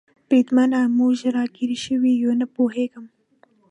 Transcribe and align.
بریدمنه، 0.27 0.79
موږ 0.97 1.17
را 1.35 1.43
ګیر 1.55 1.71
شوي 1.85 2.11
یو؟ 2.21 2.31
نه 2.39 2.45
پوهېږم. 2.55 3.05